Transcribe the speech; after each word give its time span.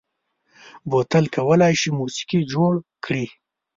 بوتل 0.89 1.25
کولای 1.35 1.73
شي 1.81 1.89
موسيقي 1.99 2.39
جوړ 2.53 2.73
کړي. 3.05 3.25